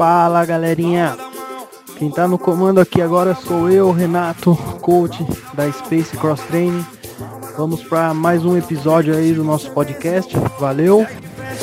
[0.00, 1.14] Fala galerinha,
[1.98, 6.86] quem tá no comando aqui agora sou eu, Renato, coach da Space Cross Training.
[7.58, 10.34] Vamos para mais um episódio aí do nosso podcast.
[10.58, 11.06] Valeu!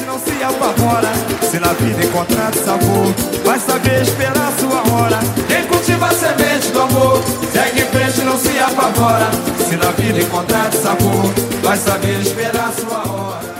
[0.05, 1.09] Não se apavora,
[1.41, 3.07] se na vida encontrar sabor,
[3.43, 5.19] vai saber esperar sua hora.
[5.47, 9.31] Quem cultiva a semente do amor, segue em frente, não se apavora,
[9.67, 11.33] se na vida encontrar sabor,
[11.63, 13.56] vai saber esperar sua hora.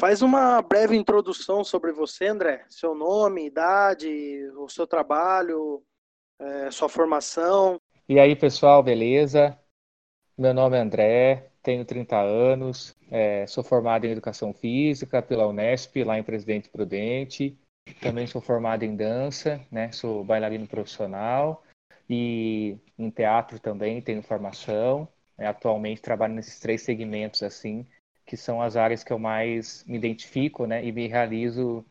[0.00, 2.64] Faz uma breve introdução sobre você, André.
[2.70, 4.08] Seu nome, idade,
[4.56, 5.82] o seu trabalho,
[6.38, 7.78] é, sua formação.
[8.08, 9.58] E aí, pessoal, beleza?
[10.38, 16.02] Meu nome é André, tenho 30 anos, é, sou formado em Educação Física pela Unesp,
[16.02, 17.58] lá em Presidente Prudente.
[18.00, 19.92] Também sou formado em dança, né?
[19.92, 21.62] Sou bailarino profissional
[22.08, 25.06] e em teatro também tenho formação.
[25.36, 27.86] É, atualmente trabalho nesses três segmentos assim
[28.30, 31.84] que são as áreas que eu mais me identifico, né, e me realizo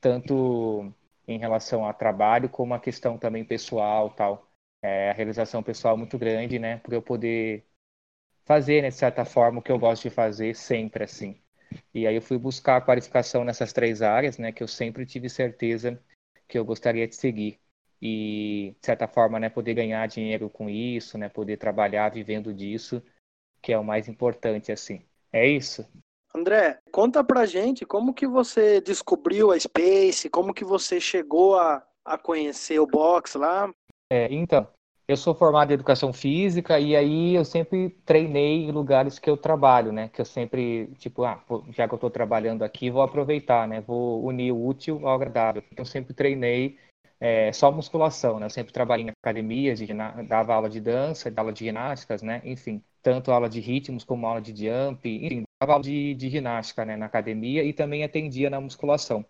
[0.00, 0.92] tanto
[1.28, 4.50] em relação a trabalho como a questão também pessoal, tal.
[4.82, 7.64] É, a realização pessoal é muito grande, né, para eu poder
[8.44, 11.40] fazer, né, de certa forma, o que eu gosto de fazer sempre, assim.
[11.94, 15.30] E aí eu fui buscar a qualificação nessas três áreas, né, que eu sempre tive
[15.30, 16.02] certeza
[16.48, 17.60] que eu gostaria de seguir.
[18.02, 23.02] E, de certa forma, né, poder ganhar dinheiro com isso, né, poder trabalhar vivendo disso,
[23.62, 25.04] que é o mais importante, assim.
[25.36, 25.86] É isso.
[26.34, 31.86] André, conta pra gente como que você descobriu a Space, como que você chegou a,
[32.02, 33.70] a conhecer o box lá.
[34.10, 34.66] É, então,
[35.06, 39.36] eu sou formado em educação física e aí eu sempre treinei em lugares que eu
[39.36, 40.08] trabalho, né?
[40.08, 43.82] Que eu sempre, tipo, ah, já que eu estou trabalhando aqui, vou aproveitar, né?
[43.82, 45.62] Vou unir o útil ao agradável.
[45.70, 46.78] Então, eu sempre treinei
[47.20, 48.46] é, só musculação, né?
[48.46, 49.80] Eu sempre trabalhei em academias,
[50.26, 52.40] dava aula de dança, dava aula de ginásticas, né?
[52.42, 56.84] Enfim, tanto aula de ritmos como aula de jump, enfim, dava aula de, de ginástica
[56.84, 59.24] né, na academia e também atendia na musculação.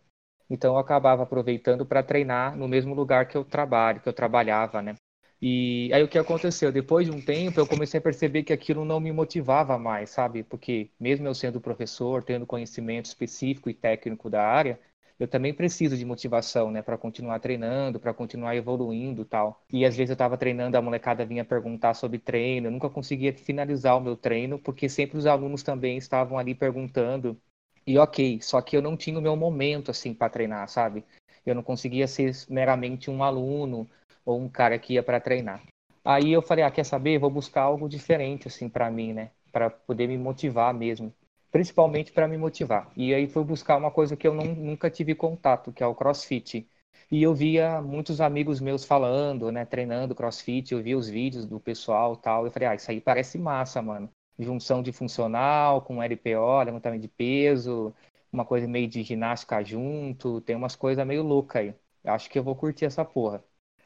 [0.49, 4.81] Então eu acabava aproveitando para treinar no mesmo lugar que eu trabalho, que eu trabalhava,
[4.81, 4.95] né?
[5.43, 6.73] E aí o que aconteceu?
[6.73, 10.43] Depois de um tempo eu comecei a perceber que aquilo não me motivava mais, sabe?
[10.43, 14.81] Porque mesmo eu sendo professor, tendo conhecimento específico e técnico da área,
[15.19, 19.63] eu também preciso de motivação, né, para continuar treinando, para continuar evoluindo, tal.
[19.73, 23.33] E às vezes eu estava treinando, a molecada vinha perguntar sobre treino, eu nunca conseguia
[23.33, 27.41] finalizar o meu treino, porque sempre os alunos também estavam ali perguntando.
[27.87, 31.05] E OK, só que eu não tinha o meu momento assim para treinar, sabe?
[31.45, 33.89] Eu não conseguia ser meramente um aluno
[34.25, 35.63] ou um cara que ia para treinar.
[36.05, 37.19] Aí eu falei, ah, quer saber?
[37.19, 39.31] Vou buscar algo diferente assim para mim, né?
[39.53, 41.13] Para poder me motivar mesmo
[41.57, 42.93] principalmente para me motivar.
[42.95, 45.95] E aí fui buscar uma coisa que eu não, nunca tive contato, que é o
[45.95, 46.69] CrossFit.
[47.11, 51.59] E eu via muitos amigos meus falando, né, treinando CrossFit, eu via os vídeos do
[51.59, 54.11] pessoal tal, eu falei, ah, isso aí parece massa, mano.
[54.39, 57.95] Junção de funcional com LPO, levantamento de peso,
[58.31, 61.75] uma coisa meio de ginástica junto, tem umas coisas meio loucas aí.
[62.05, 63.43] Acho que eu vou curtir essa porra.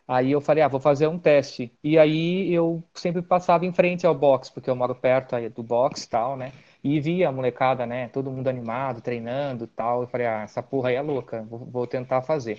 [0.08, 1.72] Aí eu falei, ah, vou fazer um teste.
[1.84, 6.04] E aí eu sempre passava em frente ao box, porque eu moro perto do box
[6.08, 6.52] tal, né?
[6.82, 8.08] E via a molecada, né?
[8.08, 10.02] Todo mundo animado, treinando tal.
[10.02, 12.58] Eu falei, ah, essa porra aí é louca, vou, vou tentar fazer.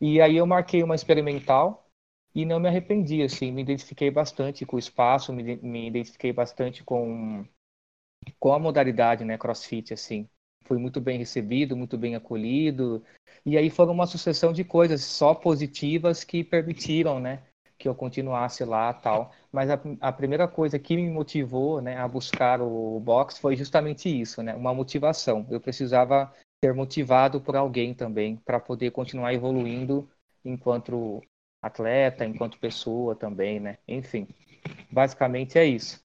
[0.00, 1.88] E aí eu marquei uma experimental
[2.34, 6.82] e não me arrependi, assim, me identifiquei bastante com o espaço, me, me identifiquei bastante
[6.84, 7.46] com,
[8.38, 10.28] com a modalidade, né, crossfit, assim.
[10.66, 13.04] Fui muito bem recebido, muito bem acolhido,
[13.44, 17.42] e aí foram uma sucessão de coisas só positivas que permitiram, né,
[17.84, 19.30] que eu continuasse lá tal.
[19.52, 24.08] Mas a, a, primeira coisa que me motivou né, a buscar o box foi justamente
[24.08, 25.46] isso, né, uma motivação.
[25.50, 26.32] Eu precisava
[26.64, 30.08] ser motivado por alguém também para poder continuar evoluindo
[30.42, 31.22] enquanto
[31.62, 33.76] atleta, enquanto pessoa também, né?
[33.86, 34.26] Enfim,
[34.90, 36.00] basicamente é isso.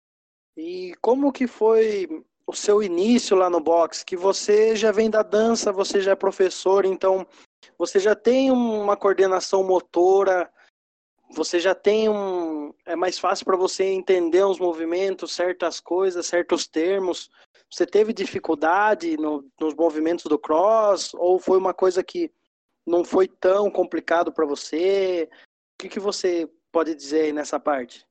[0.58, 4.04] E como que foi o seu início lá no box?
[4.04, 7.26] Que você já vem da dança, você já é professor, então
[7.78, 10.52] você já tem uma coordenação motora
[11.30, 12.74] você já tem um.
[12.86, 17.30] É mais fácil para você entender os movimentos, certas coisas, certos termos.
[17.72, 21.14] Você teve dificuldade no, nos movimentos do cross?
[21.14, 22.32] Ou foi uma coisa que
[22.86, 25.30] não foi tão complicado para você?
[25.32, 28.06] O que, que você pode dizer aí nessa parte?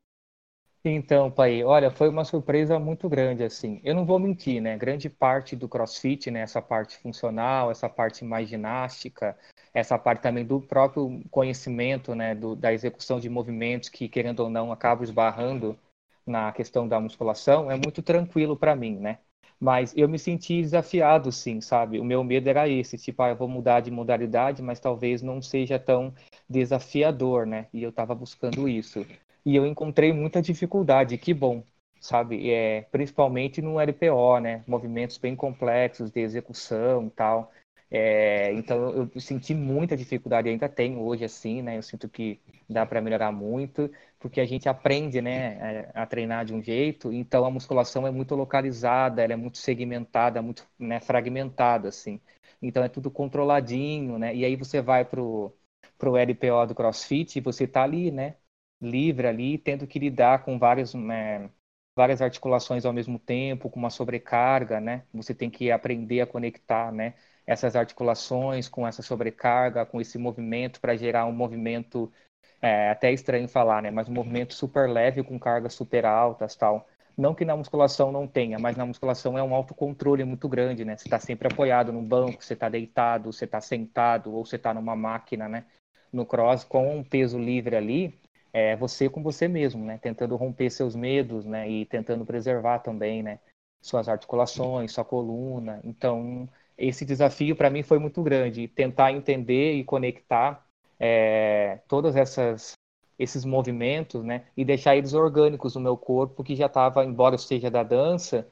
[0.84, 3.80] Então, pai, olha, foi uma surpresa muito grande, assim.
[3.84, 4.76] Eu não vou mentir, né?
[4.76, 6.40] Grande parte do CrossFit, né?
[6.40, 9.36] Essa parte funcional, essa parte mais ginástica,
[9.78, 12.34] essa parte também do próprio conhecimento, né?
[12.34, 15.78] Do, da execução de movimentos que, querendo ou não, acabam esbarrando
[16.26, 19.18] na questão da musculação, é muito tranquilo para mim, né?
[19.60, 21.98] Mas eu me senti desafiado, sim, sabe?
[21.98, 25.42] O meu medo era esse, tipo, ah, eu vou mudar de modalidade, mas talvez não
[25.42, 26.14] seja tão
[26.48, 27.66] desafiador, né?
[27.72, 29.04] E eu estava buscando isso.
[29.44, 31.64] E eu encontrei muita dificuldade, que bom.
[32.00, 32.50] sabe?
[32.50, 34.62] É, principalmente no LPO, né?
[34.66, 37.52] Movimentos bem complexos de execução e tal.
[37.90, 41.78] É, então eu senti muita dificuldade, ainda tenho hoje assim, né?
[41.78, 46.52] Eu sinto que dá para melhorar muito, porque a gente aprende, né, a, treinar de
[46.54, 47.10] um jeito.
[47.12, 52.20] Então a musculação é muito localizada, ela é muito segmentada, muito né, fragmentada, assim.
[52.60, 54.34] Então é tudo controladinho, né?
[54.34, 55.54] E aí você vai pro
[55.96, 58.36] pro LPO do CrossFit e você tá ali, né?
[58.80, 61.50] Livre ali, tendo que lidar com vários né,
[61.96, 65.04] várias articulações ao mesmo tempo, com uma sobrecarga, né?
[65.12, 67.14] Você tem que aprender a conectar, né?
[67.48, 72.12] Essas articulações com essa sobrecarga, com esse movimento para gerar um movimento
[72.60, 73.90] é até estranho falar, né?
[73.90, 76.86] Mas um movimento super leve com cargas super altas, tal.
[77.16, 80.94] Não que na musculação não tenha, mas na musculação é um autocontrole muito grande, né?
[80.94, 84.74] Você está sempre apoiado no banco, você está deitado, você está sentado ou você está
[84.74, 85.64] numa máquina, né?
[86.12, 88.20] No cross com um peso livre ali,
[88.52, 89.96] é você com você mesmo, né?
[89.96, 91.66] Tentando romper seus medos, né?
[91.66, 93.38] E tentando preservar também, né?
[93.80, 95.80] Suas articulações, sua coluna.
[95.82, 96.46] Então,
[96.78, 98.68] esse desafio para mim foi muito grande.
[98.68, 100.66] Tentar entender e conectar
[100.98, 102.72] é, todas essas
[103.18, 104.46] esses movimentos, né?
[104.56, 108.46] E deixar eles orgânicos no meu corpo, que já estava, embora eu seja da dança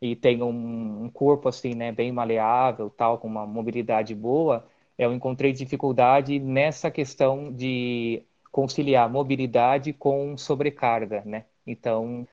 [0.00, 1.90] e tenha um, um corpo assim, né?
[1.92, 4.64] Bem maleável, tal, com uma mobilidade boa,
[4.96, 11.46] eu encontrei dificuldade nessa questão de conciliar mobilidade com sobrecarga, né?
[11.66, 12.26] Então,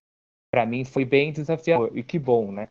[0.51, 2.69] para mim foi bem desafiador e que bom, né?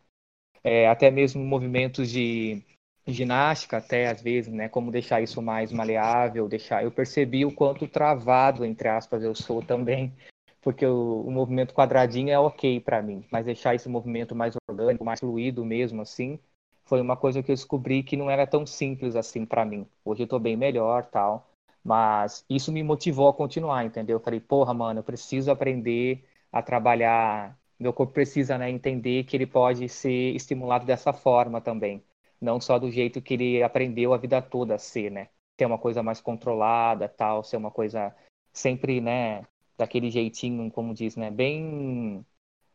[0.64, 2.62] É, até mesmo movimentos de
[3.06, 4.68] ginástica, até às vezes, né?
[4.68, 6.84] Como deixar isso mais maleável, deixar.
[6.84, 10.12] Eu percebi o quanto travado, entre aspas, eu sou também,
[10.60, 15.04] porque o, o movimento quadradinho é ok para mim, mas deixar esse movimento mais orgânico,
[15.04, 16.38] mais fluido mesmo, assim,
[16.84, 19.86] foi uma coisa que eu descobri que não era tão simples assim para mim.
[20.04, 21.50] Hoje eu estou bem melhor, tal.
[21.84, 24.16] Mas isso me motivou a continuar, entendeu?
[24.16, 27.57] Eu falei, porra, mano, eu preciso aprender a trabalhar.
[27.78, 32.04] Meu corpo precisa né, entender que ele pode ser estimulado dessa forma também.
[32.40, 35.28] Não só do jeito que ele aprendeu a vida toda a ser, né?
[35.58, 38.14] Ser uma coisa mais controlada, tal, ser uma coisa
[38.52, 39.44] sempre, né?
[39.76, 41.30] Daquele jeitinho, como diz, né?
[41.30, 42.24] Bem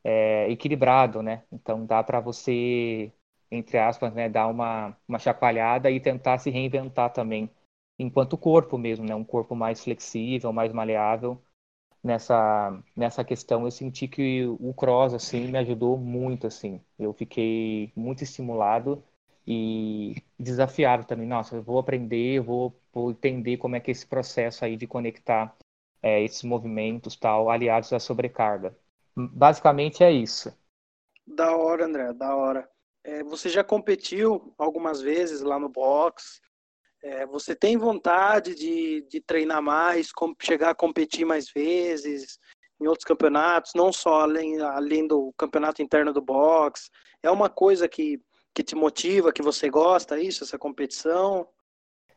[0.03, 1.43] é, equilibrado, né?
[1.51, 3.11] Então dá para você,
[3.51, 4.29] entre aspas, né?
[4.29, 7.49] Dar uma, uma chacoalhada e tentar se reinventar também
[7.99, 9.15] enquanto corpo mesmo, né?
[9.15, 11.41] Um corpo mais flexível, mais maleável.
[12.03, 16.81] Nessa, nessa questão, eu senti que o cross, assim, me ajudou muito, assim.
[16.99, 19.01] Eu fiquei muito estimulado
[19.47, 21.27] e desafiado também.
[21.27, 24.75] Nossa, eu vou aprender, eu vou, vou entender como é que é esse processo aí
[24.75, 25.55] de conectar
[26.01, 28.77] é, esses movimentos, tal, aliados à sobrecarga.
[29.15, 30.53] Basicamente é isso.
[31.25, 32.69] Da hora, André, da hora.
[33.03, 36.41] É, você já competiu algumas vezes lá no box,
[37.03, 40.09] é, você tem vontade de, de treinar mais,
[40.41, 42.39] chegar a competir mais vezes
[42.79, 46.89] em outros campeonatos, não só além, além do campeonato interno do box?
[47.21, 48.21] É uma coisa que,
[48.53, 51.45] que te motiva, que você gosta, isso, essa competição?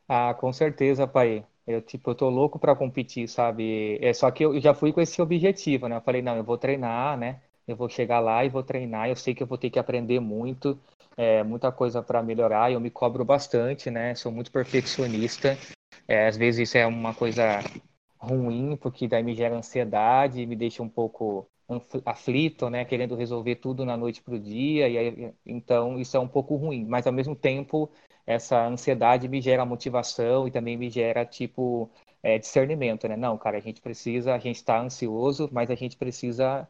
[0.09, 1.44] Ah, com certeza, pai.
[1.67, 3.99] Eu, tipo, eu tô louco para competir, sabe?
[4.00, 5.97] É só que eu já fui com esse objetivo, né?
[5.97, 7.43] Eu falei, não, eu vou treinar, né?
[7.67, 9.09] Eu vou chegar lá e vou treinar.
[9.09, 10.79] Eu sei que eu vou ter que aprender muito
[11.17, 12.71] é, muita coisa para melhorar.
[12.73, 14.15] Eu me cobro bastante, né?
[14.15, 15.57] Sou muito perfeccionista.
[16.07, 17.61] É, às vezes isso é uma coisa
[18.19, 21.49] ruim, porque daí me gera ansiedade, me deixa um pouco
[22.05, 22.85] aflito, né?
[22.85, 24.89] Querendo resolver tudo na noite para o dia.
[24.89, 26.85] E aí, então isso é um pouco ruim.
[26.85, 27.91] Mas ao mesmo tempo
[28.27, 31.91] essa ansiedade me gera motivação e também me gera tipo
[32.23, 33.17] é, discernimento, né?
[33.17, 36.69] Não, cara, a gente precisa, a gente está ansioso, mas a gente precisa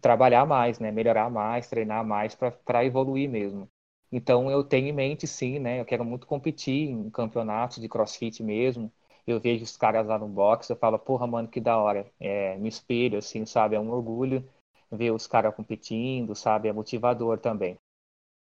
[0.00, 0.90] trabalhar mais, né?
[0.90, 3.68] Melhorar mais, treinar mais para evoluir mesmo.
[4.16, 5.80] Então eu tenho em mente sim, né?
[5.80, 8.92] Eu quero muito competir em campeonatos de crossfit mesmo.
[9.26, 12.06] Eu vejo os caras lá no box, eu falo, porra, mano, que da hora.
[12.20, 13.74] É, me espelho, assim, sabe?
[13.74, 14.48] É um orgulho
[14.92, 16.68] ver os caras competindo, sabe?
[16.68, 17.76] É motivador também.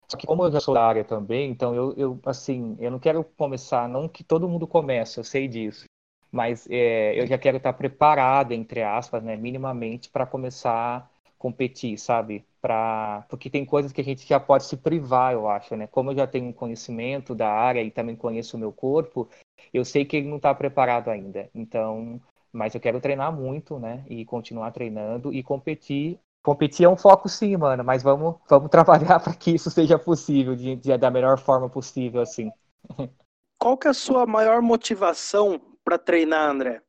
[0.09, 2.99] Só que como eu já sou da área também, então eu, eu assim, eu não
[2.99, 5.85] quero começar, não que todo mundo comece, eu sei disso.
[6.29, 11.09] Mas é, eu já quero estar preparado, entre aspas, né, minimamente, para começar
[11.41, 12.45] competir, sabe?
[12.61, 15.87] para porque tem coisas que a gente já pode se privar, eu acho, né?
[15.87, 19.27] Como eu já tenho conhecimento da área e também conheço o meu corpo,
[19.73, 21.49] eu sei que ele não está preparado ainda.
[21.55, 22.21] Então,
[22.53, 24.05] mas eu quero treinar muito, né?
[24.07, 26.19] E continuar treinando e competir.
[26.43, 30.55] Competir é um foco sim, mano, mas vamos, vamos trabalhar para que isso seja possível,
[30.55, 32.51] de, de, da melhor forma possível, assim.
[33.59, 36.81] Qual que é a sua maior motivação para treinar, André?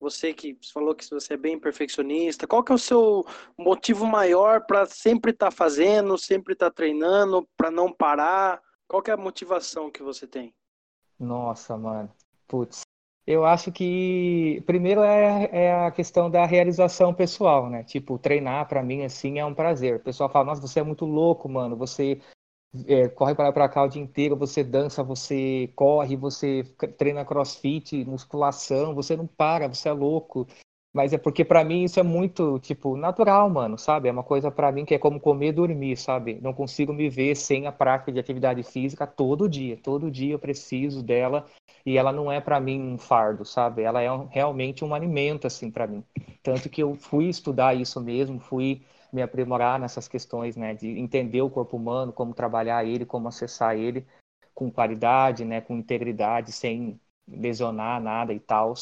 [0.00, 3.24] Você que falou que você é bem perfeccionista, qual que é o seu
[3.58, 8.60] motivo maior para sempre estar tá fazendo, sempre estar tá treinando, para não parar?
[8.86, 10.54] Qual que é a motivação que você tem?
[11.18, 12.10] Nossa, mano.
[12.46, 12.82] Putz.
[13.26, 17.82] Eu acho que primeiro é, é, a questão da realização pessoal, né?
[17.82, 19.96] Tipo, treinar para mim assim é um prazer.
[19.96, 21.74] O pessoal fala: "Nossa, você é muito louco, mano.
[21.76, 22.20] Você
[22.86, 26.64] é, corre para cá o dia inteiro, você dança, você corre, você
[26.98, 30.46] treina CrossFit, musculação, você não para, você é louco".
[30.96, 34.08] Mas é porque para mim isso é muito, tipo, natural, mano, sabe?
[34.08, 36.38] É uma coisa para mim que é como comer e dormir, sabe?
[36.40, 39.76] Não consigo me ver sem a prática de atividade física todo dia.
[39.76, 41.44] Todo dia eu preciso dela
[41.84, 43.82] e ela não é para mim um fardo, sabe?
[43.82, 46.02] Ela é um, realmente um alimento assim para mim.
[46.42, 48.82] Tanto que eu fui estudar isso mesmo, fui
[49.16, 53.76] me aprimorar nessas questões, né, de entender o corpo humano, como trabalhar ele, como acessar
[53.76, 54.06] ele
[54.54, 58.74] com qualidade, né, com integridade, sem lesionar nada e tal.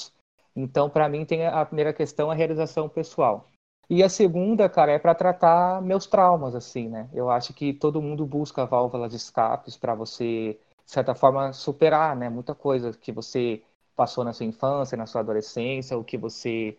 [0.54, 3.48] Então, para mim tem a primeira questão a realização pessoal.
[3.88, 7.08] E a segunda, cara, é para tratar meus traumas, assim, né?
[7.12, 12.14] Eu acho que todo mundo busca válvulas de escapes para você de certa forma, superar,
[12.14, 12.28] né?
[12.28, 13.62] Muita coisa que você
[13.96, 16.76] passou na sua infância, na sua adolescência, o que você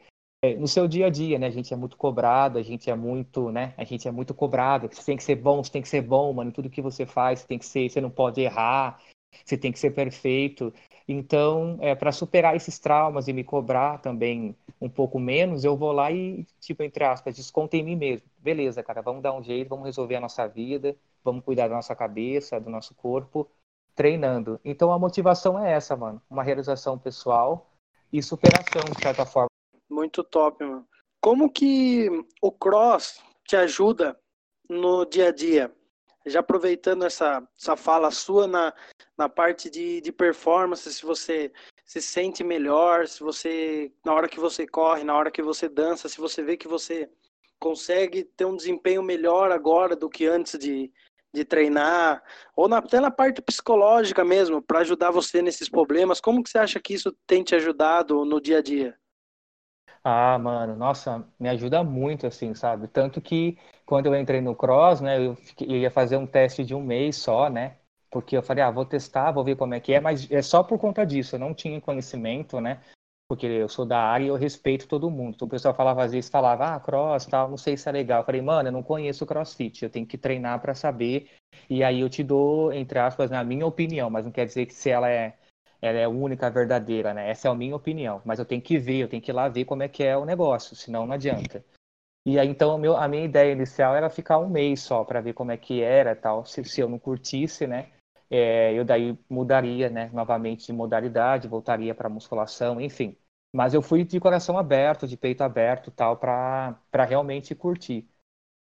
[0.54, 1.48] no seu dia a dia, né?
[1.48, 3.74] A gente é muito cobrado, a gente é muito, né?
[3.78, 4.88] A gente é muito cobrado.
[4.92, 6.52] Você tem que ser bom, você tem que ser bom, mano.
[6.52, 9.00] Tudo que você faz, você tem que ser, você não pode errar,
[9.44, 10.74] você tem que ser perfeito.
[11.08, 15.92] Então, é, para superar esses traumas e me cobrar também um pouco menos, eu vou
[15.92, 18.28] lá e, tipo, entre aspas, desconto em mim mesmo.
[18.38, 21.96] Beleza, cara, vamos dar um jeito, vamos resolver a nossa vida, vamos cuidar da nossa
[21.96, 23.50] cabeça, do nosso corpo,
[23.96, 24.60] treinando.
[24.64, 26.22] Então a motivação é essa, mano.
[26.30, 27.72] Uma realização pessoal
[28.12, 29.55] e superação, de certa forma.
[29.90, 30.88] Muito top, mano.
[31.22, 32.08] Como que
[32.42, 34.20] o cross te ajuda
[34.70, 35.74] no dia a dia?
[36.26, 38.74] Já aproveitando essa, essa fala sua na,
[39.18, 41.52] na parte de, de performance, se você
[41.86, 46.10] se sente melhor, se você, na hora que você corre, na hora que você dança,
[46.10, 47.10] se você vê que você
[47.60, 50.92] consegue ter um desempenho melhor agora do que antes de,
[51.34, 52.24] de treinar,
[52.56, 56.20] ou na, até na parte psicológica mesmo, para ajudar você nesses problemas.
[56.20, 58.98] Como que você acha que isso tem te ajudado no dia a dia?
[60.08, 62.88] Ah, mano, nossa, me ajuda muito, assim, sabe?
[62.88, 63.58] Tanto que
[63.88, 66.84] quando eu entrei no cross, né, eu, fiquei, eu ia fazer um teste de um
[66.84, 67.78] mês só, né?
[68.12, 70.62] Porque eu falei, ah, vou testar, vou ver como é que é, mas é só
[70.64, 72.82] por conta disso, eu não tinha conhecimento, né?
[73.28, 75.36] porque eu sou da área e eu respeito todo mundo.
[75.36, 78.22] Então o pessoal falava às vezes, falava, ah, cross, tal, não sei se é legal.
[78.22, 81.30] Eu falei, mano, eu não conheço crossfit, eu tenho que treinar para saber.
[81.70, 84.74] E aí eu te dou, entre aspas, na minha opinião, mas não quer dizer que
[84.76, 85.36] se ela é
[85.82, 87.30] ela é única, verdadeira, né?
[87.30, 88.22] Essa é a minha opinião.
[88.26, 90.18] Mas eu tenho que ver, eu tenho que ir lá ver como é que é
[90.18, 91.64] o negócio, senão não adianta.
[92.26, 95.34] E aí, então, meu, a minha ideia inicial era ficar um mês só para ver
[95.34, 96.46] como é que era tal.
[96.46, 97.92] Se, se eu não curtisse, né?
[98.30, 103.18] é, eu daí mudaria, né, novamente de modalidade, voltaria para musculação, enfim.
[103.54, 108.10] Mas eu fui de coração aberto, de peito aberto, tal, para realmente curtir.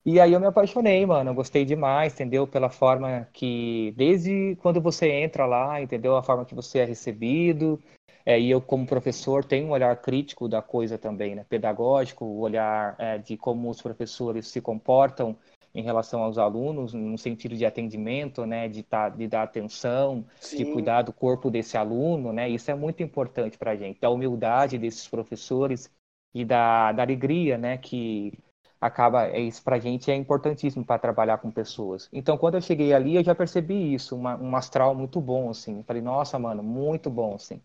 [0.07, 2.47] E aí eu me apaixonei, mano, eu gostei demais, entendeu?
[2.47, 6.15] Pela forma que, desde quando você entra lá, entendeu?
[6.17, 7.81] A forma que você é recebido,
[8.27, 11.47] é, e eu, como professor, tenho um olhar crítico da coisa também, né?
[11.49, 15.37] Pedagógico, o olhar é, de como os professores se comportam
[15.75, 20.59] em relação aos alunos, no sentido de atendimento, né, de, tá, de dar atenção, Sim.
[20.59, 24.09] de cuidar do corpo desse aluno, né, isso é muito importante para a gente, da
[24.09, 25.91] humildade desses professores
[26.33, 28.39] e da, da alegria, né, que
[28.85, 32.09] acaba, é isso para a gente é importantíssimo para trabalhar com pessoas.
[32.13, 35.83] Então, quando eu cheguei ali, eu já percebi isso, uma, um astral muito bom, assim,
[35.85, 37.63] falei, nossa, mano, muito bom, assim.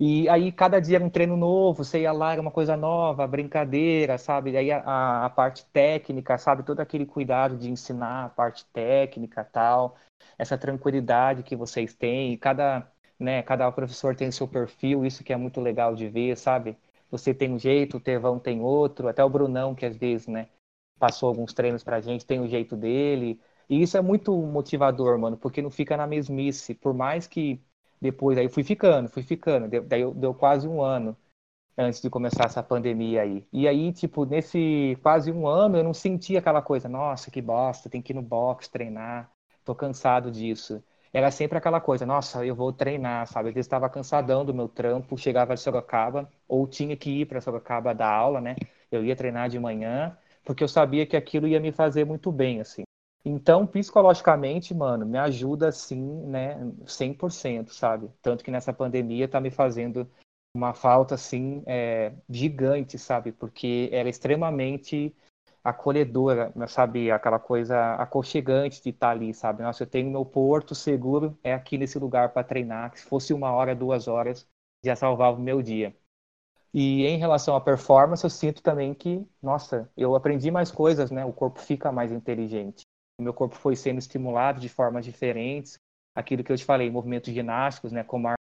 [0.00, 3.26] E aí cada dia era um treino novo, você ia lá, era uma coisa nova,
[3.26, 4.52] brincadeira, sabe?
[4.52, 6.62] E aí a, a, parte técnica, sabe?
[6.64, 9.96] Todo aquele cuidado de ensinar a parte técnica tal,
[10.38, 15.32] essa tranquilidade que vocês têm, e cada, né, cada professor tem seu perfil, isso que
[15.32, 16.76] é muito legal de ver, sabe?
[17.14, 20.48] Você tem um jeito, o Tevão tem outro, até o Brunão, que às vezes, né,
[20.98, 23.40] passou alguns treinos pra gente, tem o jeito dele.
[23.68, 26.74] E isso é muito motivador, mano, porque não fica na mesmice.
[26.74, 27.62] Por mais que
[28.00, 29.68] depois, aí fui ficando, fui ficando.
[29.86, 31.16] Daí deu quase um ano
[31.76, 33.46] antes de começar essa pandemia aí.
[33.52, 37.90] E aí, tipo, nesse quase um ano, eu não sentia aquela coisa, nossa, que bosta,
[37.90, 39.30] tem que ir no box treinar,
[39.64, 40.82] tô cansado disso.
[41.14, 43.50] Era sempre aquela coisa, nossa, eu vou treinar, sabe?
[43.50, 47.40] Às vezes estava cansadão do meu trampo, chegava de Sorocaba, ou tinha que ir para
[47.40, 48.56] Sorocaba dar aula, né?
[48.90, 52.60] Eu ia treinar de manhã, porque eu sabia que aquilo ia me fazer muito bem,
[52.60, 52.82] assim.
[53.24, 58.10] Então, psicologicamente, mano, me ajuda assim, né, 100%, sabe?
[58.20, 60.10] Tanto que nessa pandemia tá me fazendo
[60.52, 63.30] uma falta assim é, gigante, sabe?
[63.30, 65.14] Porque era extremamente
[65.64, 67.10] acolhedora, sabe?
[67.10, 69.62] Aquela coisa aconchegante de estar tá ali, sabe?
[69.62, 72.96] Nossa, eu tenho meu porto seguro, é aqui nesse lugar para treinar.
[72.96, 74.46] Se fosse uma hora, duas horas,
[74.84, 75.96] já salvava o meu dia.
[76.74, 81.24] E em relação à performance, eu sinto também que, nossa, eu aprendi mais coisas, né?
[81.24, 82.84] O corpo fica mais inteligente
[83.22, 85.78] meu corpo foi sendo estimulado de formas diferentes.
[86.14, 88.34] Aquilo que eu te falei, movimentos ginásticos, né, como a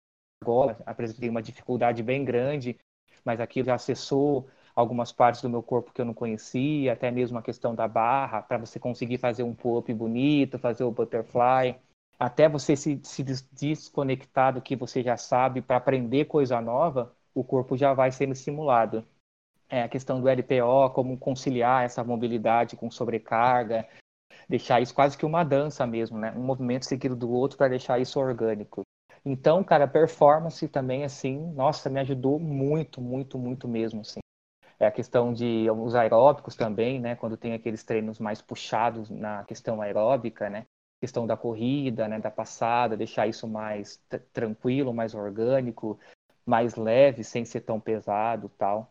[0.42, 2.78] argola, apresentei uma dificuldade bem grande,
[3.24, 7.38] mas aquilo já acessou algumas partes do meu corpo que eu não conhecia, até mesmo
[7.38, 11.76] a questão da barra, para você conseguir fazer um pull-up bonito, fazer o butterfly,
[12.18, 13.22] até você se, se
[13.52, 18.32] desconectar do que você já sabe para aprender coisa nova, o corpo já vai sendo
[18.32, 19.04] estimulado.
[19.68, 23.88] É a questão do LPO, como conciliar essa mobilidade com sobrecarga,
[24.48, 26.32] deixar isso quase que uma dança mesmo, né?
[26.36, 28.82] Um movimento seguido do outro para deixar isso orgânico.
[29.24, 34.19] Então, cara, performance também, assim, nossa, me ajudou muito, muito, muito mesmo, assim.
[34.80, 37.14] É a questão de os aeróbicos também, né?
[37.14, 40.64] Quando tem aqueles treinos mais puxados na questão aeróbica, né?
[40.98, 42.18] Questão da corrida, né?
[42.18, 45.98] Da passada, deixar isso mais tranquilo, mais orgânico,
[46.46, 48.90] mais leve, sem ser tão pesado, tal.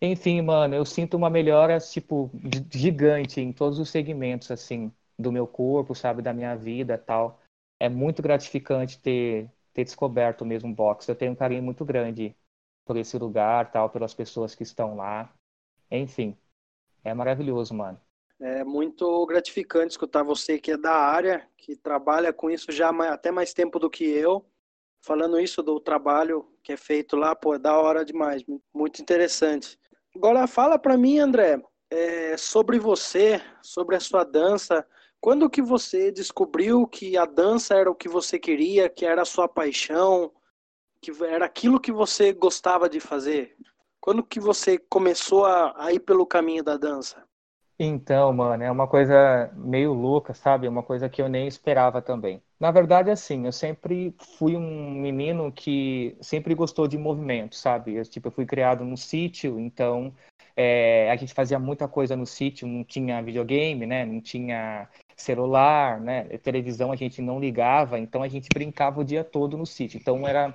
[0.00, 2.30] Enfim, mano, eu sinto uma melhora, tipo,
[2.72, 7.40] gigante em todos os segmentos, assim, do meu corpo, sabe, da minha vida tal.
[7.80, 11.10] É muito gratificante ter, ter descoberto mesmo boxe.
[11.10, 12.36] Eu tenho um carinho muito grande
[12.86, 15.30] por esse lugar, tal, pelas pessoas que estão lá.
[15.90, 16.38] Enfim,
[17.04, 18.00] é maravilhoso, mano.
[18.40, 23.30] É muito gratificante escutar você que é da área, que trabalha com isso já até
[23.30, 24.46] mais tempo do que eu.
[25.02, 29.78] Falando isso do trabalho que é feito lá, pô, é da hora demais, muito interessante.
[30.14, 34.86] Agora fala para mim, André, é, sobre você, sobre a sua dança.
[35.20, 39.26] Quando que você descobriu que a dança era o que você queria, que era a
[39.26, 40.32] sua paixão,
[41.00, 43.56] que era aquilo que você gostava de fazer?
[44.00, 47.24] Quando que você começou a, a ir pelo caminho da dança?
[47.78, 50.66] Então, mano, é uma coisa meio louca, sabe?
[50.66, 52.42] É uma coisa que eu nem esperava também.
[52.58, 57.94] Na verdade, assim, eu sempre fui um menino que sempre gostou de movimento, sabe?
[57.94, 60.14] Eu, tipo, eu fui criado no sítio, então
[60.56, 64.06] é, a gente fazia muita coisa no sítio, não tinha videogame, né?
[64.06, 66.24] Não tinha celular, né?
[66.38, 69.98] Televisão a gente não ligava, então a gente brincava o dia todo no sítio.
[69.98, 70.54] Então era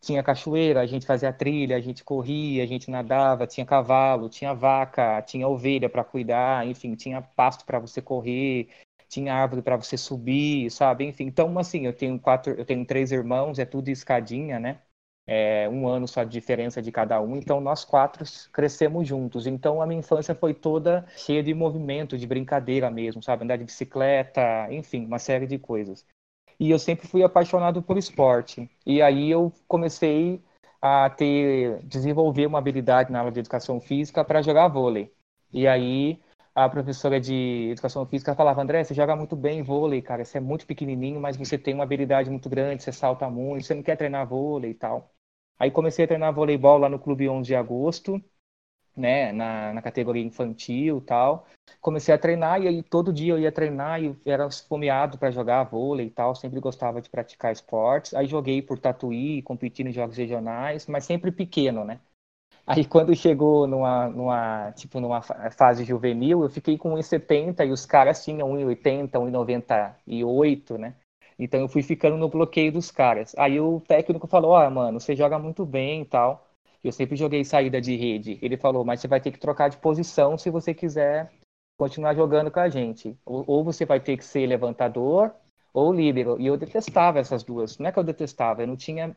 [0.00, 4.54] tinha cachoeira, a gente fazia trilha, a gente corria, a gente nadava, tinha cavalo, tinha
[4.54, 8.68] vaca, tinha ovelha para cuidar, enfim, tinha pasto para você correr,
[9.08, 11.04] tinha árvore para você subir, sabe?
[11.04, 14.80] Enfim, então assim, eu tenho quatro, eu tenho três irmãos, é tudo escadinha, né?
[15.26, 19.46] É, um ano só de diferença de cada um, então nós quatro crescemos juntos.
[19.46, 23.44] Então a minha infância foi toda cheia de movimento, de brincadeira mesmo, sabe?
[23.44, 26.04] Andar de bicicleta, enfim, uma série de coisas
[26.58, 28.70] e eu sempre fui apaixonado por esporte.
[28.86, 30.42] E aí eu comecei
[30.80, 35.12] a ter desenvolver uma habilidade na aula de educação física para jogar vôlei.
[35.52, 36.20] E aí
[36.54, 40.24] a professora de educação física falava: André, você joga muito bem vôlei, cara.
[40.24, 43.74] Você é muito pequenininho, mas você tem uma habilidade muito grande, você salta muito, você
[43.74, 45.12] não quer treinar vôlei e tal.
[45.58, 48.22] Aí comecei a treinar voleibol lá no Clube 11 de Agosto
[48.98, 51.46] né, na, na categoria infantil tal.
[51.80, 55.64] Comecei a treinar e aí todo dia eu ia treinar e era esfomeado para jogar
[55.64, 58.14] vôlei e tal, sempre gostava de praticar esportes.
[58.14, 62.00] Aí joguei por Tatuí, competi em jogos regionais, mas sempre pequeno, né?
[62.66, 67.86] Aí quando chegou numa, numa, tipo, numa fase juvenil, eu fiquei com 1,70 e os
[67.86, 70.94] caras tinham 1,80, 1,98, né?
[71.38, 73.34] Então eu fui ficando no bloqueio dos caras.
[73.38, 76.47] Aí o técnico falou, ó, oh, mano, você joga muito bem e tal
[76.88, 78.38] eu sempre joguei saída de rede.
[78.42, 81.30] Ele falou, mas você vai ter que trocar de posição se você quiser
[81.78, 83.16] continuar jogando com a gente.
[83.24, 85.34] Ou, você vai ter que ser levantador
[85.72, 86.40] ou líbero.
[86.40, 87.78] E eu detestava essas duas.
[87.78, 89.16] Não é que eu detestava, eu não tinha,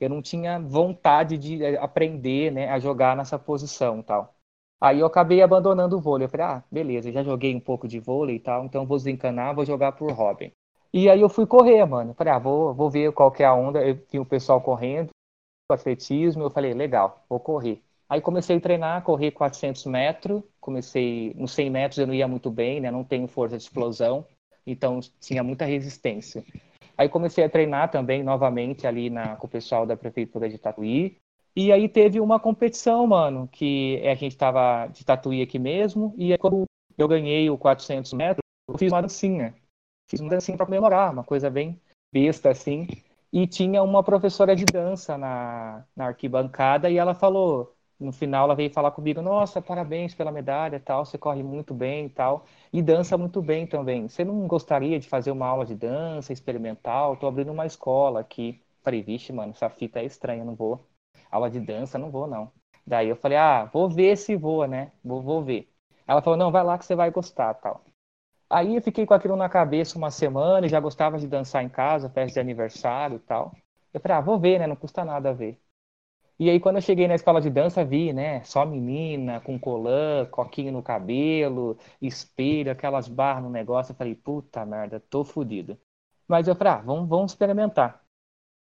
[0.00, 4.34] eu não tinha vontade de eh, aprender né, a jogar nessa posição tal.
[4.80, 6.26] Aí eu acabei abandonando o vôlei.
[6.26, 9.54] Eu falei, ah, beleza, já joguei um pouco de vôlei e tal, então vou desencanar,
[9.54, 10.52] vou jogar por hobby.
[10.92, 12.10] E aí eu fui correr, mano.
[12.10, 13.84] Eu falei, ah, vou, vou ver qual que é a onda.
[13.86, 15.10] Eu tinha o pessoal correndo
[15.74, 17.82] atletismo, eu falei, legal, vou correr.
[18.08, 22.50] Aí comecei a treinar, correr 400 metros, comecei, nos 100 metros eu não ia muito
[22.50, 24.24] bem, né, não tenho força de explosão,
[24.66, 26.44] então tinha muita resistência.
[26.96, 31.18] Aí comecei a treinar também novamente ali na, com o pessoal da prefeitura de Tatuí,
[31.54, 36.30] e aí teve uma competição, mano, que a gente tava de Tatuí aqui mesmo, e
[36.32, 36.64] aí quando
[36.96, 39.54] eu ganhei o 400 metros, eu fiz uma dancinha.
[40.08, 41.80] Fiz uma dancinha para comemorar, uma coisa bem
[42.12, 42.86] besta assim.
[43.32, 48.54] E tinha uma professora de dança na, na arquibancada e ela falou, no final ela
[48.54, 53.16] veio falar comigo, nossa, parabéns pela medalha, tal, você corre muito bem tal, e dança
[53.18, 54.08] muito bem também.
[54.08, 57.14] Você não gostaria de fazer uma aula de dança experimental?
[57.14, 58.60] Estou abrindo uma escola aqui.
[58.82, 60.86] Falei, vixe, mano, essa fita é estranha, não vou.
[61.30, 62.52] Aula de dança, não vou, não.
[62.86, 64.92] Daí eu falei, ah, vou ver se voa, né?
[65.04, 65.72] Vou, vou ver.
[66.06, 67.84] Ela falou, não, vai lá que você vai gostar, tal.
[68.50, 71.68] Aí eu fiquei com aquilo na cabeça uma semana e já gostava de dançar em
[71.68, 73.52] casa, festa de aniversário e tal.
[73.92, 74.66] Eu falei, ah, vou ver, né?
[74.66, 75.60] Não custa nada ver.
[76.38, 78.44] E aí quando eu cheguei na escola de dança, vi, né?
[78.44, 83.92] Só menina, com colã, coquinho no cabelo, espelho, aquelas barras no negócio.
[83.92, 85.78] Eu falei, puta merda, tô fodido.
[86.28, 88.05] Mas eu falei, ah, vamos, vamos experimentar.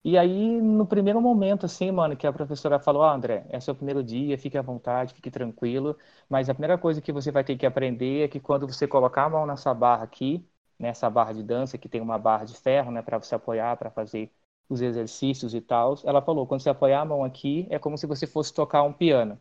[0.03, 3.75] E aí, no primeiro momento, assim, mano, que a professora falou, ah, André, é seu
[3.75, 5.97] primeiro dia, fique à vontade, fique tranquilo,
[6.29, 9.25] mas a primeira coisa que você vai ter que aprender é que quando você colocar
[9.25, 10.43] a mão nessa barra aqui,
[10.79, 13.91] nessa barra de dança, que tem uma barra de ferro, né, para você apoiar, para
[13.91, 14.33] fazer
[14.71, 18.07] os exercícios e tal, ela falou, quando você apoiar a mão aqui, é como se
[18.07, 19.39] você fosse tocar um piano.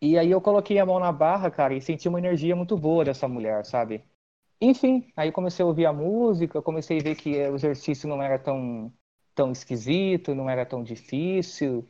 [0.00, 3.04] E aí eu coloquei a mão na barra, cara, e senti uma energia muito boa
[3.04, 4.04] dessa mulher, sabe?
[4.60, 8.38] Enfim, aí comecei a ouvir a música, comecei a ver que o exercício não era
[8.38, 8.92] tão
[9.34, 11.86] tão esquisito, não era tão difícil.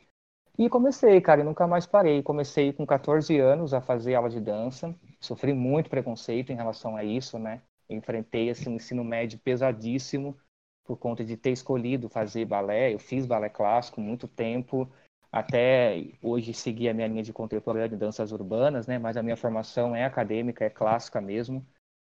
[0.57, 2.21] E comecei, cara, e nunca mais parei.
[2.21, 4.95] Comecei com 14 anos a fazer aula de dança.
[5.19, 7.61] Sofri muito preconceito em relação a isso, né?
[7.89, 10.37] Enfrentei assim, um ensino médio pesadíssimo
[10.85, 12.93] por conta de ter escolhido fazer balé.
[12.93, 14.87] Eu fiz balé clássico muito tempo,
[15.31, 18.99] até hoje segui a minha linha de contemporânea de danças urbanas, né?
[18.99, 21.65] Mas a minha formação é acadêmica, é clássica mesmo.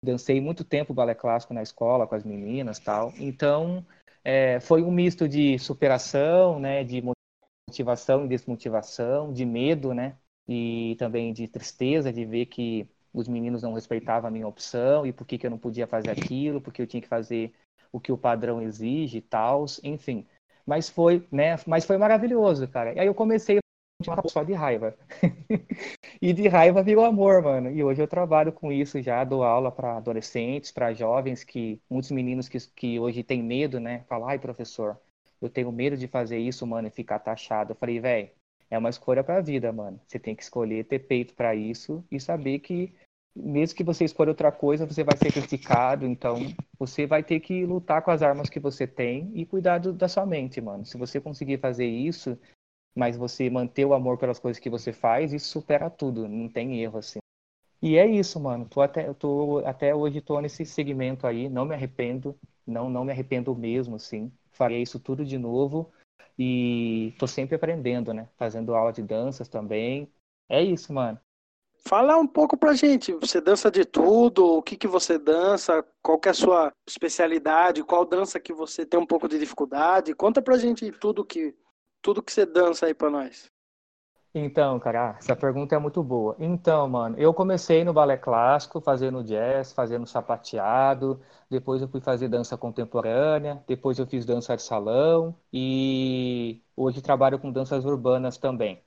[0.05, 3.13] Dancei muito tempo balé clássico na escola com as meninas, tal.
[3.19, 3.87] Então,
[4.25, 7.03] é, foi um misto de superação, né, de
[7.69, 10.17] motivação e desmotivação, de medo, né,
[10.49, 15.13] e também de tristeza de ver que os meninos não respeitavam a minha opção e
[15.13, 17.53] por que, que eu não podia fazer aquilo, porque eu tinha que fazer
[17.93, 20.27] o que o padrão exige e tal, enfim.
[20.67, 22.95] Mas foi, né, mas foi maravilhoso, cara.
[22.95, 23.62] E aí eu comecei
[24.29, 24.97] só de raiva.
[26.21, 27.71] e de raiva virou amor, mano.
[27.71, 32.11] E hoje eu trabalho com isso já, dou aula para adolescentes, para jovens, que muitos
[32.11, 34.05] meninos que, que hoje têm medo, né?
[34.09, 34.99] Falam, ai, professor,
[35.41, 37.73] eu tenho medo de fazer isso, mano, e ficar taxado.
[37.73, 38.31] Eu falei, velho,
[38.71, 40.01] é uma escolha para a vida, mano.
[40.07, 42.95] Você tem que escolher ter peito para isso e saber que
[43.35, 46.37] mesmo que você escolha outra coisa, você vai ser criticado, então
[46.79, 50.07] você vai ter que lutar com as armas que você tem e cuidar do, da
[50.07, 50.85] sua mente, mano.
[50.85, 52.39] Se você conseguir fazer isso,
[52.95, 56.81] mas você manter o amor pelas coisas que você faz, isso supera tudo, não tem
[56.81, 57.19] erro, assim.
[57.81, 58.67] E é isso, mano.
[58.69, 63.11] Tô até, tô, até hoje tô nesse segmento aí, não me arrependo, não, não me
[63.11, 64.31] arrependo mesmo, assim.
[64.53, 65.91] Farei isso tudo de novo
[66.39, 68.29] e tô sempre aprendendo, né?
[68.37, 70.09] Fazendo aula de danças também.
[70.49, 71.19] É isso, mano.
[71.85, 73.13] Fala um pouco pra gente.
[73.15, 74.59] Você dança de tudo?
[74.59, 75.85] O que que você dança?
[76.01, 77.83] Qual que é a sua especialidade?
[77.83, 80.15] Qual dança que você tem um pouco de dificuldade?
[80.15, 81.55] Conta pra gente tudo que
[82.03, 83.51] tudo que você dança aí pra nós.
[84.35, 86.35] Então, cara, essa pergunta é muito boa.
[86.39, 92.29] Então, mano, eu comecei no balé clássico, fazendo jazz, fazendo sapateado, depois eu fui fazer
[92.29, 98.83] dança contemporânea, depois eu fiz dança de salão e hoje trabalho com danças urbanas também.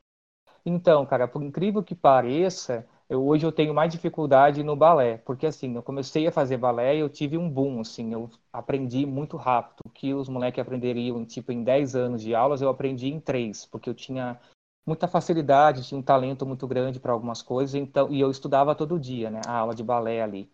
[0.65, 5.45] Então, cara, por incrível que pareça, eu, hoje eu tenho mais dificuldade no balé, porque
[5.45, 9.37] assim, eu comecei a fazer balé e eu tive um boom, assim, eu aprendi muito
[9.37, 13.19] rápido, o que os moleques aprenderiam, tipo, em 10 anos de aulas, eu aprendi em
[13.19, 14.39] 3, porque eu tinha
[14.85, 18.99] muita facilidade, tinha um talento muito grande para algumas coisas, então, e eu estudava todo
[18.99, 20.51] dia, né, a aula de balé ali.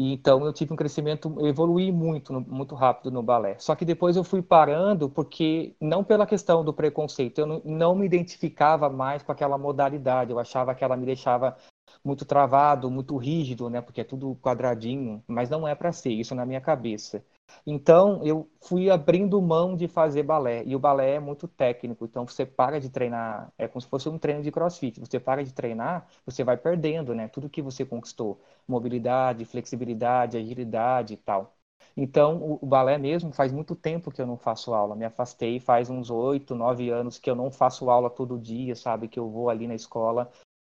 [0.00, 3.58] E então eu tive um crescimento, eu evoluí muito, muito rápido no balé.
[3.58, 7.94] Só que depois eu fui parando porque não pela questão do preconceito, eu não, não
[7.94, 10.30] me identificava mais com aquela modalidade.
[10.30, 11.54] Eu achava que ela me deixava
[12.04, 13.80] muito travado, muito rígido, né?
[13.80, 17.24] Porque é tudo quadradinho, mas não é para ser isso na minha cabeça.
[17.66, 22.04] Então eu fui abrindo mão de fazer balé e o balé é muito técnico.
[22.04, 25.00] Então você para de treinar, é como se fosse um treino de CrossFit.
[25.00, 27.28] Você para de treinar, você vai perdendo, né?
[27.28, 31.56] Tudo que você conquistou, mobilidade, flexibilidade, agilidade e tal.
[31.96, 34.94] Então, o, balé mesmo faz muito tempo que eu não faço aula.
[34.94, 39.08] Me afastei faz uns oito, nove anos que eu não faço aula todo dia, sabe?
[39.08, 40.30] Que eu vou ali na escola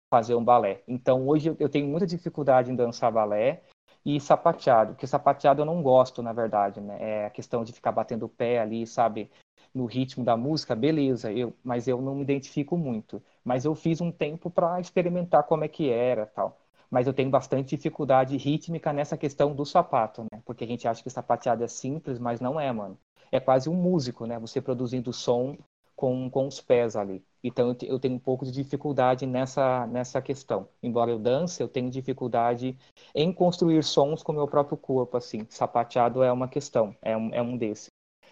[0.10, 0.82] fazer um balé.
[0.88, 3.64] Então hoje eu tenho muita dificuldade em dançar balé
[4.06, 6.98] e sapateado, porque sapateado eu não gosto, na verdade, né?
[7.00, 9.30] É a questão de ficar batendo o pé ali, sabe?
[9.74, 13.22] No ritmo da música, beleza, eu, mas eu não me identifico muito.
[13.44, 16.58] Mas eu fiz um tempo para experimentar como é que era, tal.
[16.90, 20.42] Mas eu tenho bastante dificuldade rítmica nessa questão do sapato, né?
[20.46, 22.98] Porque a gente acha que sapateado é simples, mas não é, mano.
[23.30, 24.40] É quase um músico, né?
[24.40, 25.58] Você produzindo som
[25.98, 27.26] com, com os pés ali.
[27.44, 30.70] Então eu tenho um pouco de dificuldade nessa, nessa questão.
[30.82, 32.78] Embora eu dance, eu tenho dificuldade
[33.16, 35.46] em construir sons com o meu próprio corpo, assim.
[35.50, 37.90] Sapateado é uma questão, é um, é um desses.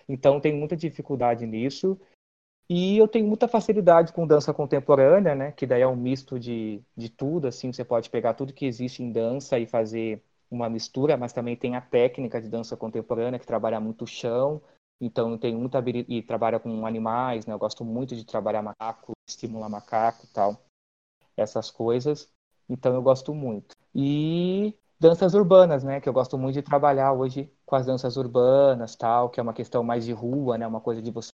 [0.07, 1.99] Então eu tenho muita dificuldade nisso.
[2.69, 5.51] E eu tenho muita facilidade com dança contemporânea, né?
[5.51, 7.71] Que daí é um misto de, de tudo, assim.
[7.71, 11.75] Você pode pegar tudo que existe em dança e fazer uma mistura, mas também tem
[11.75, 14.61] a técnica de dança contemporânea, que trabalha muito o chão,
[14.99, 17.53] então tenho muita habilidade e trabalha com animais, né?
[17.53, 20.57] Eu gosto muito de trabalhar macaco, estimular macaco, tal,
[21.37, 22.29] essas coisas.
[22.69, 23.75] Então eu gosto muito.
[23.93, 26.01] E danças urbanas, né?
[26.01, 29.53] Que eu gosto muito de trabalhar hoje com as danças urbanas, tal, que é uma
[29.53, 30.67] questão mais de rua, né?
[30.67, 31.29] Uma coisa de você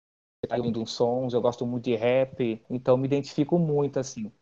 [0.45, 1.35] estar tá uns sons.
[1.35, 4.33] Eu gosto muito de rap, então me identifico muito assim.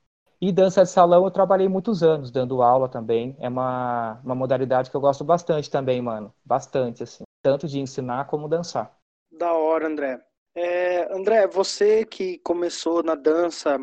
[0.40, 3.36] E dança de salão eu trabalhei muitos anos dando aula também.
[3.38, 6.32] É uma, uma modalidade que eu gosto bastante também, mano.
[6.44, 7.24] Bastante, assim.
[7.42, 8.95] Tanto de ensinar como dançar.
[9.36, 10.18] Da hora, André.
[10.54, 13.76] É, André, você que começou na dança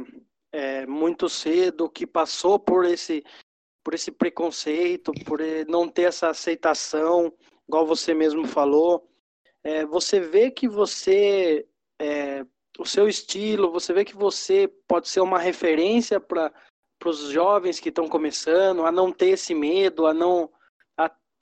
[0.52, 3.24] é, muito cedo, que passou por esse,
[3.84, 7.32] por esse preconceito, por não ter essa aceitação,
[7.68, 9.08] igual você mesmo falou,
[9.64, 11.68] é, você vê que você,
[12.02, 12.44] é,
[12.80, 16.52] o seu estilo, você vê que você pode ser uma referência para
[17.06, 20.50] os jovens que estão começando, a não ter esse medo, a não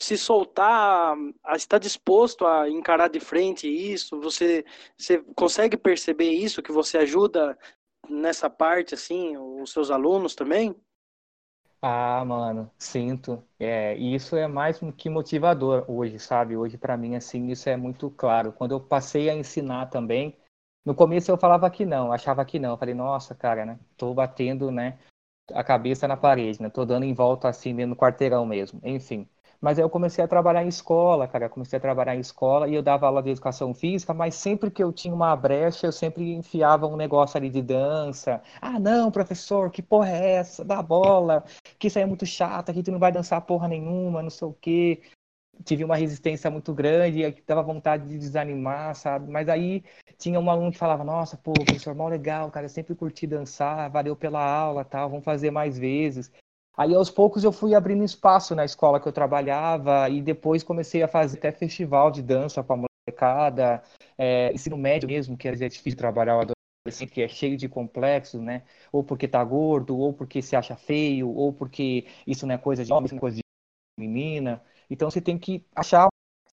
[0.04, 4.20] se soltar, a estar disposto a encarar de frente isso.
[4.22, 4.66] Você,
[4.98, 7.58] você consegue perceber isso, que você ajuda
[8.10, 10.76] nessa parte, assim, os seus alunos também?
[11.82, 13.44] Ah, mano, sinto.
[13.60, 16.56] É, e isso é mais que motivador hoje, sabe?
[16.56, 18.54] Hoje, para mim, assim, isso é muito claro.
[18.54, 20.38] Quando eu passei a ensinar também,
[20.86, 22.72] no começo eu falava que não, achava que não.
[22.72, 23.80] Eu falei, nossa, cara, né?
[23.98, 25.00] Tô batendo, né,
[25.54, 26.70] a cabeça na parede, né?
[26.70, 28.80] Tô dando em volta assim, no quarteirão mesmo.
[28.84, 29.28] Enfim.
[29.62, 31.48] Mas aí eu comecei a trabalhar em escola, cara.
[31.48, 34.84] Comecei a trabalhar em escola e eu dava aula de educação física, mas sempre que
[34.84, 38.42] eu tinha uma brecha, eu sempre enfiava um negócio ali de dança.
[38.60, 40.66] Ah, não, professor, que porra é essa?
[40.66, 41.44] Dá bola,
[41.78, 44.48] que isso aí é muito chato, que tu não vai dançar porra nenhuma, não sei
[44.48, 45.02] o quê.
[45.64, 49.32] Tive uma resistência muito grande, e dava vontade de desanimar, sabe?
[49.32, 49.84] Mas aí
[50.18, 53.90] tinha um aluno que falava: Nossa, pô, professor, mal legal, cara, eu sempre curti dançar,
[53.90, 56.32] valeu pela aula, tal, vamos fazer mais vezes.
[56.76, 61.04] Aí aos poucos eu fui abrindo espaço na escola que eu trabalhava e depois comecei
[61.04, 63.84] a fazer até festival de dança com a molecada,
[64.18, 68.42] é, ensino médio mesmo, que é difícil trabalhar o adolescente, que é cheio de complexos,
[68.42, 68.64] né?
[68.92, 72.84] Ou porque tá gordo, ou porque se acha feio, ou porque isso não é coisa
[72.86, 73.44] de homem, isso não é coisa de
[74.00, 74.62] menina.
[74.90, 76.08] Então você tem que achar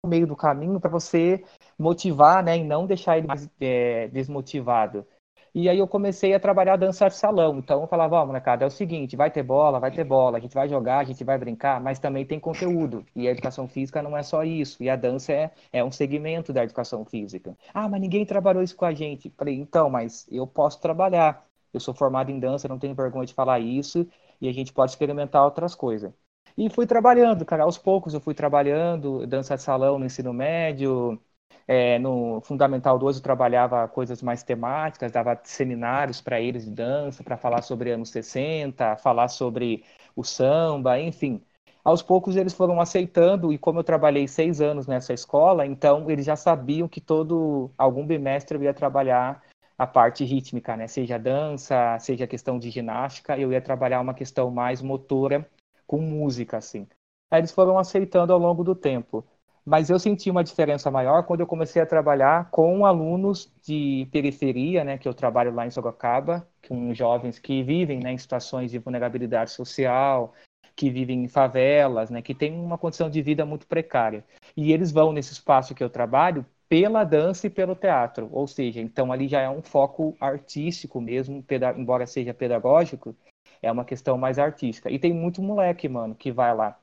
[0.03, 1.43] o meio do caminho para você
[1.77, 2.57] motivar, né?
[2.57, 5.07] E não deixar ele mais é, desmotivado.
[5.55, 7.59] E aí eu comecei a trabalhar dança de salão.
[7.59, 10.37] Então eu falava, ó, oh, molecada, é o seguinte, vai ter bola, vai ter bola,
[10.37, 13.05] a gente vai jogar, a gente vai brincar, mas também tem conteúdo.
[13.15, 14.81] E a educação física não é só isso.
[14.83, 17.55] E a dança é, é um segmento da educação física.
[17.73, 19.29] Ah, mas ninguém trabalhou isso com a gente.
[19.37, 21.45] Falei, então, mas eu posso trabalhar.
[21.71, 24.07] Eu sou formado em dança, não tenho vergonha de falar isso,
[24.41, 26.11] e a gente pode experimentar outras coisas.
[26.57, 31.19] E fui trabalhando, cara, aos poucos eu fui trabalhando, dança de salão no ensino médio,
[31.67, 37.23] é, no Fundamental 2 eu trabalhava coisas mais temáticas, dava seminários para eles de dança,
[37.23, 39.83] para falar sobre anos 60, falar sobre
[40.15, 41.41] o samba, enfim.
[41.83, 46.25] Aos poucos eles foram aceitando, e como eu trabalhei seis anos nessa escola, então eles
[46.25, 49.41] já sabiam que todo, algum bimestre eu ia trabalhar
[49.77, 50.87] a parte rítmica, né?
[50.87, 55.49] Seja dança, seja questão de ginástica, eu ia trabalhar uma questão mais motora
[55.85, 56.87] com música, assim.
[57.29, 59.25] Aí eles foram aceitando ao longo do tempo
[59.65, 64.83] mas eu senti uma diferença maior quando eu comecei a trabalhar com alunos de periferia,
[64.83, 68.79] né, que eu trabalho lá em Sorocaba, com jovens que vivem né, em situações de
[68.79, 70.33] vulnerabilidade social,
[70.75, 74.25] que vivem em favelas, né, que têm uma condição de vida muito precária.
[74.55, 78.81] E eles vão nesse espaço que eu trabalho pela dança e pelo teatro, ou seja,
[78.81, 81.43] então ali já é um foco artístico mesmo,
[81.77, 83.15] embora seja pedagógico,
[83.61, 84.89] é uma questão mais artística.
[84.89, 86.77] E tem muito moleque, mano, que vai lá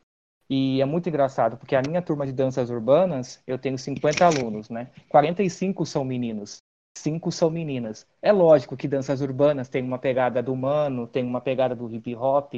[0.50, 4.68] e é muito engraçado, porque a minha turma de danças urbanas, eu tenho 50 alunos,
[4.68, 4.90] né?
[5.08, 6.58] 45 são meninos,
[6.98, 8.06] 5 são meninas.
[8.20, 12.14] É lógico que danças urbanas tem uma pegada do humano, tem uma pegada do hip
[12.16, 12.54] hop,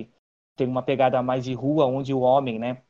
[0.56, 2.82] tem uma pegada mais de rua, onde o homem, né?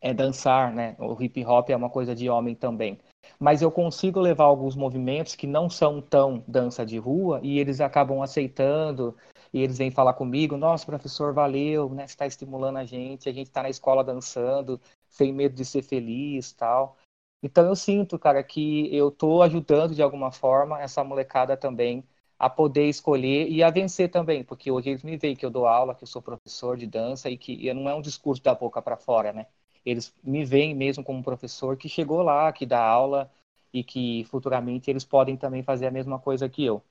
[0.00, 0.96] É dançar, né?
[0.98, 2.98] O hip hop é uma coisa de homem também.
[3.38, 7.80] Mas eu consigo levar alguns movimentos que não são tão dança de rua e eles
[7.80, 9.16] acabam aceitando
[9.52, 12.06] e eles vêm falar comigo, nossa, professor, valeu, né?
[12.06, 15.82] Você está estimulando a gente, a gente está na escola dançando, sem medo de ser
[15.82, 16.96] feliz tal.
[17.42, 22.04] Então eu sinto, cara, que eu estou ajudando de alguma forma essa molecada também
[22.38, 25.66] a poder escolher e a vencer também, porque hoje eles me veem que eu dou
[25.66, 28.80] aula, que eu sou professor de dança e que não é um discurso da boca
[28.82, 29.46] para fora, né?
[29.88, 33.30] Eles me veem mesmo como professor que chegou lá, que dá aula
[33.72, 36.82] e que futuramente eles podem também fazer a mesma coisa que eu.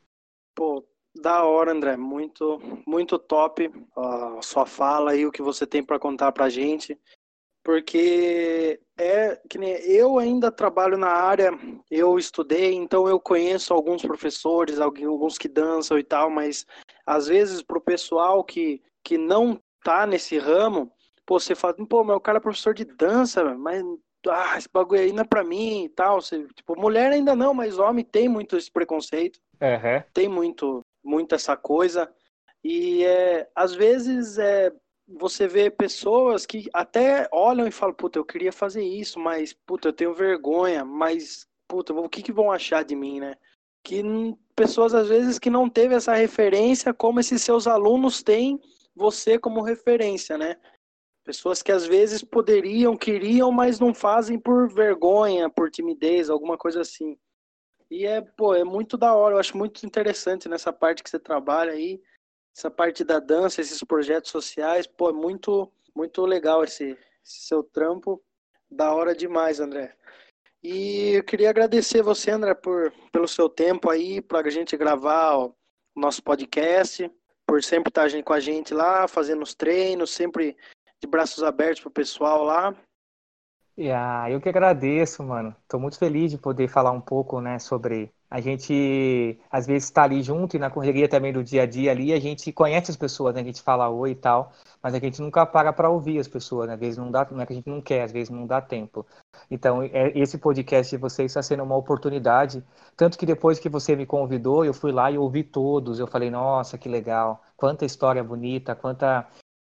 [0.55, 0.83] Pô,
[1.15, 1.97] da hora, André.
[1.97, 6.97] Muito, muito top a sua fala e o que você tem para contar para gente.
[7.63, 11.51] Porque é que nem eu ainda trabalho na área,
[11.91, 16.65] eu estudei, então eu conheço alguns professores, alguns que dançam e tal, mas
[17.05, 20.89] às vezes pro pessoal que, que não tá nesse ramo,
[21.27, 23.83] pô, você fala, pô, mas o cara é professor de dança, mas
[24.29, 26.21] ah, esse bagulho aí não é pra mim e tal.
[26.21, 29.39] Você, tipo, mulher ainda não, mas homem tem muito esse preconceito.
[29.61, 30.03] Uhum.
[30.13, 32.09] Tem muito muito essa coisa.
[32.63, 34.71] E é, às vezes é,
[35.07, 39.89] você vê pessoas que até olham e falam, puta, eu queria fazer isso, mas puta,
[39.89, 43.35] eu tenho vergonha, mas puta, o que, que vão achar de mim, né?
[43.83, 44.01] Que
[44.55, 48.59] pessoas às vezes que não teve essa referência, como esses seus alunos têm
[48.95, 50.57] você como referência, né?
[51.27, 56.79] Pessoas que às vezes poderiam, queriam, mas não fazem por vergonha, por timidez, alguma coisa
[56.79, 57.17] assim.
[57.91, 61.19] E é, pô, é muito da hora, eu acho muito interessante nessa parte que você
[61.19, 62.01] trabalha aí,
[62.55, 67.61] essa parte da dança, esses projetos sociais, pô, é muito, muito legal esse, esse seu
[67.61, 68.23] trampo,
[68.71, 69.93] da hora demais, André.
[70.63, 75.35] E eu queria agradecer você, André, por, pelo seu tempo aí, para a gente gravar
[75.39, 75.53] o
[75.93, 77.11] nosso podcast,
[77.45, 80.55] por sempre estar com a gente lá, fazendo os treinos, sempre
[81.01, 82.75] de braços abertos pro pessoal lá.
[83.77, 85.55] Yeah, eu que agradeço, mano.
[85.67, 90.03] Tô muito feliz de poder falar um pouco, né, sobre a gente às vezes está
[90.03, 92.97] ali junto e na correria também do dia a dia ali, a gente conhece as
[92.97, 93.39] pessoas, né?
[93.39, 94.51] A gente fala oi e tal,
[94.83, 96.73] mas a gente nunca para para ouvir as pessoas, né?
[96.73, 98.59] Às vezes não dá, não é que a gente não quer, às vezes não dá
[98.61, 99.05] tempo.
[99.49, 102.61] Então, é, esse podcast de vocês está sendo uma oportunidade,
[102.97, 106.29] tanto que depois que você me convidou, eu fui lá e ouvi todos, eu falei,
[106.29, 109.25] nossa, que legal, quanta história bonita, quanta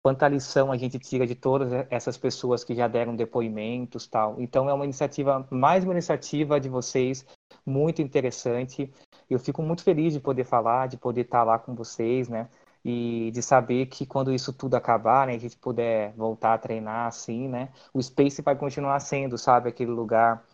[0.05, 4.39] quanta lição a gente tira de todas essas pessoas que já deram depoimentos tal.
[4.39, 7.25] Então é uma iniciativa, mais uma iniciativa de vocês,
[7.65, 8.93] muito interessante.
[9.27, 12.47] Eu fico muito feliz de poder falar, de poder estar lá com vocês, né?
[12.83, 17.07] E de saber que quando isso tudo acabar, né, a gente puder voltar a treinar
[17.07, 17.69] assim, né?
[17.91, 20.45] O Space vai continuar sendo, sabe, aquele lugar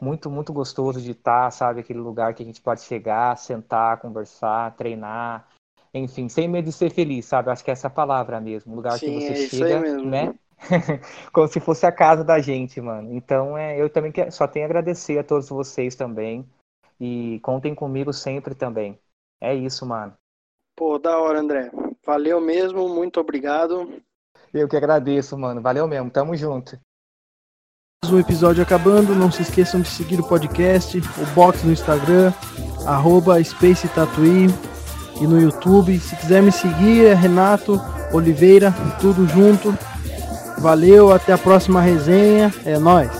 [0.00, 1.80] muito, muito gostoso de estar, sabe?
[1.80, 5.48] Aquele lugar que a gente pode chegar, sentar, conversar, treinar,
[5.94, 7.50] enfim, sem medo de ser feliz, sabe?
[7.50, 10.34] Acho que é essa palavra mesmo, um lugar Sim, que você é chega, né?
[11.32, 13.14] Como se fosse a casa da gente, mano.
[13.14, 16.44] Então, é, eu também quero, só tenho a agradecer a todos vocês também.
[17.00, 18.98] E contem comigo sempre também.
[19.40, 20.14] É isso, mano.
[20.76, 21.70] Pô, da hora, André.
[22.04, 23.92] Valeu mesmo, muito obrigado.
[24.52, 25.60] Eu que agradeço, mano.
[25.60, 26.78] Valeu mesmo, tamo junto.
[28.06, 32.32] Um episódio acabando, não se esqueçam de seguir o podcast, o box no Instagram,
[32.86, 34.48] arroba Space Tatuí
[35.20, 35.98] e no YouTube.
[35.98, 37.80] Se quiser me seguir, é Renato
[38.12, 39.76] Oliveira, tudo junto.
[40.58, 42.52] Valeu, até a próxima resenha.
[42.64, 43.10] É nós.